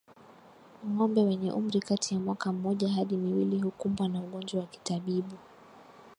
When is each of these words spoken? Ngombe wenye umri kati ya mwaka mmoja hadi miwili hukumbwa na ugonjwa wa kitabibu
Ngombe 0.91 1.21
wenye 1.23 1.51
umri 1.59 1.79
kati 1.87 2.09
ya 2.13 2.19
mwaka 2.25 2.47
mmoja 2.53 2.87
hadi 2.95 3.17
miwili 3.17 3.61
hukumbwa 3.61 4.07
na 4.07 4.19
ugonjwa 4.23 4.61
wa 4.61 4.67
kitabibu 4.67 5.37